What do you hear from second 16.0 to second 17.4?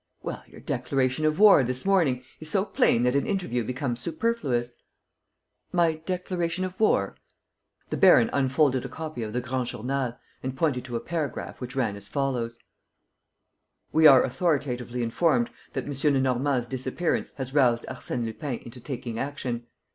Lenormand's disappearance